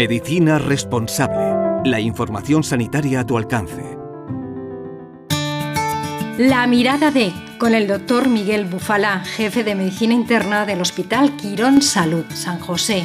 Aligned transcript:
Medicina 0.00 0.58
responsable. 0.58 1.90
La 1.90 2.00
información 2.00 2.64
sanitaria 2.64 3.20
a 3.20 3.26
tu 3.26 3.36
alcance. 3.36 3.82
La 6.38 6.66
mirada 6.66 7.10
de, 7.10 7.32
con 7.58 7.74
el 7.74 7.86
doctor 7.86 8.28
Miguel 8.28 8.64
Bufala, 8.64 9.20
jefe 9.24 9.62
de 9.62 9.74
medicina 9.74 10.14
interna 10.14 10.64
del 10.64 10.80
Hospital 10.80 11.36
Quirón 11.36 11.82
Salud, 11.82 12.24
San 12.32 12.58
José. 12.60 13.02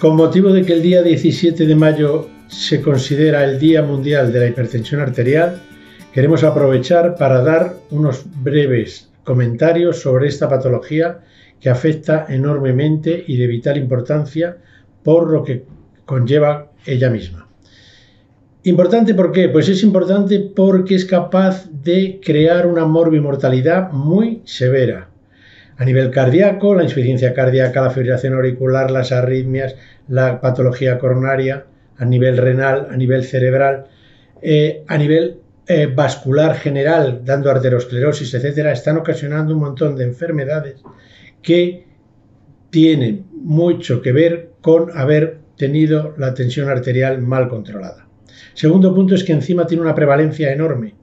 Con 0.00 0.16
motivo 0.16 0.52
de 0.52 0.64
que 0.64 0.72
el 0.72 0.82
día 0.82 1.02
17 1.02 1.66
de 1.66 1.74
mayo 1.74 2.30
se 2.48 2.80
considera 2.80 3.44
el 3.44 3.58
Día 3.58 3.82
Mundial 3.82 4.32
de 4.32 4.40
la 4.40 4.46
Hipertensión 4.46 5.00
Arterial, 5.00 5.60
queremos 6.12 6.44
aprovechar 6.44 7.16
para 7.16 7.42
dar 7.42 7.74
unos 7.90 8.24
breves 8.42 9.08
comentarios 9.26 10.00
sobre 10.00 10.28
esta 10.28 10.48
patología 10.48 11.18
que 11.60 11.68
afecta 11.68 12.26
enormemente 12.28 13.24
y 13.26 13.36
de 13.36 13.48
vital 13.48 13.76
importancia 13.76 14.56
por 15.02 15.28
lo 15.28 15.42
que 15.42 15.64
conlleva 16.04 16.70
ella 16.86 17.10
misma. 17.10 17.48
¿Importante 18.62 19.14
por 19.14 19.32
qué? 19.32 19.48
Pues 19.48 19.68
es 19.68 19.82
importante 19.82 20.38
porque 20.54 20.94
es 20.94 21.04
capaz 21.04 21.68
de 21.70 22.20
crear 22.24 22.68
una 22.68 22.84
morbimortalidad 22.84 23.90
muy 23.90 24.42
severa. 24.44 25.08
A 25.76 25.84
nivel 25.84 26.10
cardíaco, 26.10 26.74
la 26.74 26.84
insuficiencia 26.84 27.34
cardíaca, 27.34 27.82
la 27.82 27.90
fibrilación 27.90 28.34
auricular, 28.34 28.90
las 28.92 29.10
arritmias, 29.10 29.74
la 30.08 30.40
patología 30.40 30.98
coronaria, 30.98 31.66
a 31.98 32.04
nivel 32.04 32.36
renal, 32.36 32.88
a 32.90 32.96
nivel 32.96 33.24
cerebral, 33.24 33.86
eh, 34.40 34.84
a 34.86 34.96
nivel 34.98 35.40
eh, 35.68 35.86
vascular 35.86 36.56
general, 36.56 37.22
dando 37.24 37.50
arteriosclerosis, 37.50 38.34
etcétera, 38.34 38.72
están 38.72 38.98
ocasionando 38.98 39.54
un 39.54 39.60
montón 39.60 39.96
de 39.96 40.04
enfermedades 40.04 40.82
que 41.42 41.86
tienen 42.70 43.26
mucho 43.32 44.02
que 44.02 44.12
ver 44.12 44.50
con 44.60 44.96
haber 44.96 45.40
tenido 45.56 46.14
la 46.18 46.34
tensión 46.34 46.68
arterial 46.68 47.20
mal 47.20 47.48
controlada. 47.48 48.06
Segundo 48.54 48.94
punto 48.94 49.14
es 49.14 49.24
que 49.24 49.32
encima 49.32 49.66
tiene 49.66 49.82
una 49.82 49.94
prevalencia 49.94 50.52
enorme. 50.52 50.94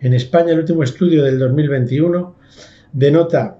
En 0.00 0.14
España 0.14 0.52
el 0.52 0.60
último 0.60 0.82
estudio 0.82 1.22
del 1.24 1.38
2021 1.38 2.36
denota 2.92 3.58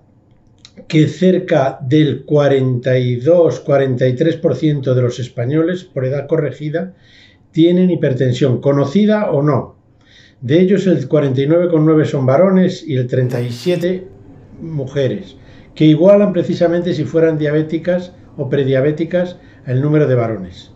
que 0.86 1.09
cerca 1.09 1.79
del 1.81 2.27
42-43% 2.27 4.95
de 4.95 5.03
los 5.03 5.19
españoles 5.19 5.84
por 5.84 6.05
edad 6.05 6.27
corregida 6.27 6.92
tienen 7.51 7.91
hipertensión, 7.91 8.61
conocida 8.61 9.31
o 9.31 9.42
no. 9.42 9.78
De 10.41 10.61
ellos 10.61 10.86
el 10.86 11.08
49,9 11.08 12.05
son 12.05 12.27
varones 12.27 12.86
y 12.86 12.97
el 12.97 13.08
37 13.08 14.06
mujeres, 14.61 15.36
que 15.75 15.84
igualan 15.84 16.33
precisamente 16.33 16.95
si 16.95 17.05
fueran 17.05 17.39
diabéticas 17.39 18.12
o 18.36 18.48
prediabéticas 18.48 19.36
el 19.67 19.83
número 19.83 20.06
de 20.06 20.14
varones. 20.14 20.70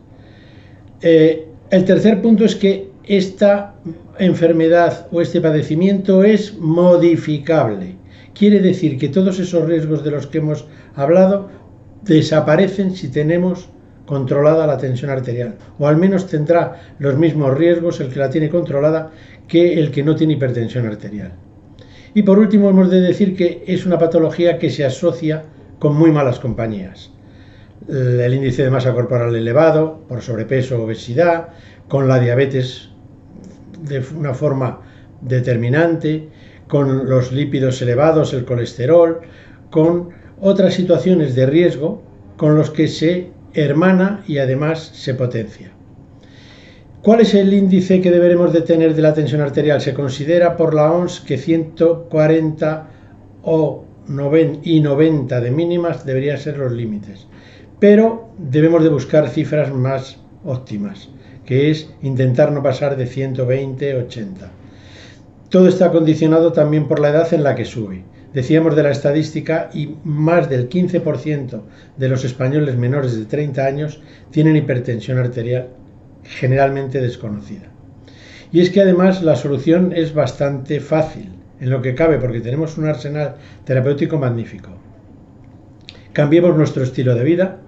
Eh, 1.01 1.47
el 1.71 1.85
tercer 1.85 2.21
punto 2.21 2.45
es 2.45 2.57
que 2.57 2.91
esta 3.05 3.75
enfermedad 4.19 5.07
o 5.11 5.21
este 5.21 5.41
padecimiento 5.41 6.25
es 6.25 6.57
modificable. 6.59 7.97
Quiere 8.35 8.61
decir 8.61 8.99
que 8.99 9.09
todos 9.09 9.39
esos 9.39 9.67
riesgos 9.67 10.05
de 10.05 10.11
los 10.11 10.27
que 10.27 10.39
hemos 10.39 10.67
hablado 10.95 11.49
desaparecen 12.05 12.95
si 12.95 13.09
tenemos 13.09 13.69
controlada 14.07 14.67
la 14.67 14.79
tensión 14.79 15.11
arterial, 15.11 15.55
o 15.79 15.87
al 15.87 15.97
menos 15.97 16.27
tendrá 16.27 16.95
los 16.99 17.17
mismos 17.17 17.57
riesgos 17.57 18.01
el 18.01 18.09
que 18.09 18.19
la 18.19 18.31
tiene 18.31 18.49
controlada 18.49 19.11
que 19.49 19.79
el 19.79 19.91
que 19.91 20.03
no 20.03 20.17
tiene 20.17 20.35
hipertensión 20.35 20.87
arterial. 20.87 21.33
Y 22.15 22.23
por 22.23 22.39
último 22.39 22.71
hemos 22.71 22.91
de 22.91 23.01
decir 23.01 23.37
que 23.37 23.65
es 23.67 23.87
una 23.87 23.99
patología 23.99 24.59
que 24.59 24.71
se 24.71 24.85
asocia 24.85 25.45
con 25.79 25.97
muy 25.97 26.11
malas 26.11 26.39
compañías. 26.39 27.11
El 27.89 28.35
índice 28.35 28.63
de 28.63 28.71
masa 28.71 28.93
corporal 28.93 29.35
elevado, 29.35 30.01
por 30.09 30.23
sobrepeso 30.23 30.79
o 30.79 30.85
obesidad, 30.85 31.49
con 31.89 32.07
la 32.07 32.21
diabetes 32.21 32.91
de 33.83 34.05
una 34.17 34.35
forma 34.35 34.81
determinante, 35.21 36.29
con 36.69 37.09
los 37.09 37.33
lípidos 37.33 37.83
elevados, 37.83 38.33
el 38.35 38.45
colesterol, 38.45 39.21
con 39.71 40.11
otras 40.41 40.75
situaciones 40.75 41.35
de 41.35 41.47
riesgo 41.47 42.03
con 42.37 42.57
los 42.57 42.71
que 42.71 42.89
se 42.89 43.31
hermana 43.55 44.25
y 44.27 44.39
además 44.39 44.91
se 44.95 45.15
potencia. 45.15 45.73
¿Cuál 47.03 47.21
es 47.21 47.35
el 47.35 47.53
índice 47.53 48.01
que 48.01 48.11
deberemos 48.11 48.53
de 48.53 48.61
tener 48.61 48.95
de 48.95 49.03
la 49.03 49.15
tensión 49.15 49.41
arterial? 49.41 49.81
Se 49.81 49.95
considera 49.95 50.57
por 50.57 50.73
la 50.73 50.93
OMS 50.93 51.21
que 51.21 51.37
140 51.37 52.89
o 53.43 53.85
y 54.63 54.81
90 54.81 55.41
de 55.41 55.51
mínimas 55.51 56.05
deberían 56.05 56.39
ser 56.39 56.59
los 56.59 56.73
límites. 56.73 57.27
Pero 57.79 58.31
debemos 58.39 58.83
de 58.83 58.91
buscar 58.91 59.29
cifras 59.29 59.73
más 59.73 60.19
óptimas, 60.45 61.09
que 61.45 61.71
es 61.71 61.91
intentar 62.03 62.53
no 62.53 62.63
pasar 62.63 62.97
de 62.97 63.07
120-80. 63.07 64.51
Todo 65.49 65.69
está 65.69 65.91
condicionado 65.91 66.53
también 66.53 66.89
por 66.89 67.01
la 67.01 67.11
edad 67.11 67.33
en 67.35 67.43
la 67.43 67.55
que 67.55 67.65
sube. 67.65 68.05
Decíamos 68.35 68.75
de 68.75 68.83
la 68.83 68.91
estadística 68.91 69.69
y 69.75 69.97
más 70.05 70.49
del 70.49 70.69
15% 70.69 71.61
de 71.99 72.09
los 72.09 72.25
españoles 72.25 72.77
menores 72.77 73.17
de 73.17 73.27
30 73.27 73.65
años 73.65 74.01
tienen 74.31 74.57
hipertensión 74.57 75.19
arterial, 75.19 75.69
generalmente 76.25 77.01
desconocida. 77.01 77.69
Y 78.51 78.61
es 78.61 78.71
que 78.71 78.81
además 78.81 79.23
la 79.23 79.37
solución 79.37 79.93
es 79.95 80.15
bastante 80.15 80.81
fácil, 80.81 81.31
en 81.61 81.71
lo 81.71 81.83
que 81.83 81.95
cabe, 81.95 82.19
porque 82.19 82.41
tenemos 82.41 82.79
un 82.79 82.87
arsenal 82.87 83.37
terapéutico 83.65 84.19
magnífico. 84.19 84.71
Cambiemos 86.13 86.57
nuestro 86.57 86.83
estilo 86.83 87.15
de 87.15 87.25
vida, 87.25 87.59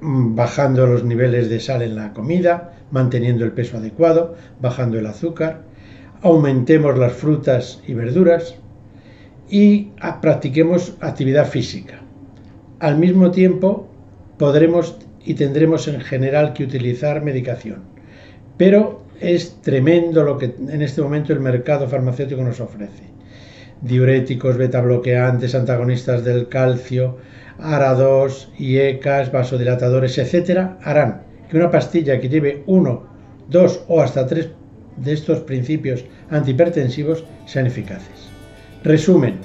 mm, 0.00 0.34
bajando 0.34 0.86
los 0.86 1.04
niveles 1.04 1.48
de 1.48 1.60
sal 1.60 1.82
en 1.82 1.96
la 1.96 2.12
comida, 2.12 2.74
manteniendo 2.90 3.44
el 3.44 3.52
peso 3.52 3.78
adecuado, 3.78 4.36
bajando 4.60 4.98
el 4.98 5.06
azúcar, 5.06 5.62
aumentemos 6.22 6.96
las 6.98 7.12
frutas 7.12 7.82
y 7.86 7.94
verduras 7.94 8.54
y 9.48 9.90
practiquemos 10.20 10.94
actividad 11.00 11.46
física. 11.46 12.00
Al 12.78 12.98
mismo 12.98 13.30
tiempo, 13.30 13.88
podremos 14.38 14.96
y 15.24 15.34
tendremos 15.34 15.88
en 15.88 16.00
general 16.00 16.52
que 16.52 16.64
utilizar 16.64 17.22
medicación. 17.22 17.82
Pero 18.56 19.02
es 19.20 19.60
tremendo 19.62 20.24
lo 20.24 20.36
que 20.36 20.54
en 20.68 20.82
este 20.82 21.00
momento 21.00 21.32
el 21.32 21.40
mercado 21.40 21.88
farmacéutico 21.88 22.42
nos 22.42 22.60
ofrece. 22.60 23.04
Diuréticos, 23.80 24.56
betabloqueantes, 24.56 25.54
antagonistas 25.54 26.24
del 26.24 26.48
calcio, 26.48 27.18
ARA2, 27.60 28.48
IECAS, 28.58 29.30
vasodilatadores, 29.30 30.18
etcétera, 30.18 30.78
harán 30.82 31.22
que 31.48 31.56
una 31.56 31.70
pastilla 31.70 32.20
que 32.20 32.28
lleve 32.28 32.62
uno, 32.66 33.04
dos 33.48 33.84
o 33.88 34.00
hasta 34.00 34.26
tres 34.26 34.50
de 34.96 35.12
estos 35.12 35.40
principios 35.40 36.04
antihipertensivos 36.30 37.24
sean 37.46 37.66
eficaces. 37.66 38.31
Resumen, 38.84 39.38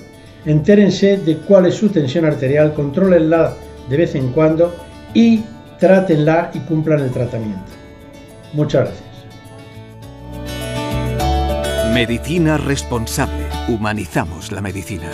entérense 0.46 1.18
de 1.18 1.38
cuál 1.38 1.68
es 1.68 1.76
su 1.76 1.90
tensión 1.90 2.26
arterial, 2.26 2.74
controlenla 2.74 3.54
de 3.90 3.98
vez 3.98 4.16
en 4.16 4.32
cuando 4.32 4.76
y 5.14 5.44
trátenla 5.80 6.52
y 6.54 6.60
cumplan 6.60 7.02
el 7.02 7.12
tratamiento. 7.12 7.72
Muchas 8.54 8.86
gracias. 8.86 9.08
Medicina 11.94 12.58
responsable. 12.58 13.46
Humanizamos 13.68 14.52
la 14.52 14.62
medicina. 14.62 15.10